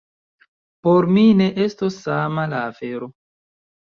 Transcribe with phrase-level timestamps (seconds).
[0.87, 3.11] Por mi ne estos sama la afero.